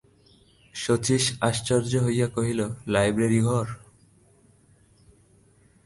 শচীশ 0.75 1.23
আশ্চর্য 1.41 1.91
হইয়া 2.05 2.27
কহিল, 2.27 2.59
লাইব্রেরি-ঘর! 2.87 3.67